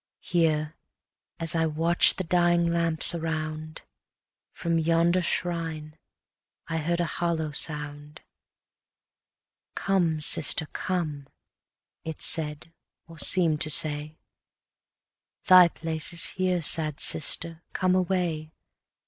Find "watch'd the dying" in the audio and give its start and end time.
1.67-2.65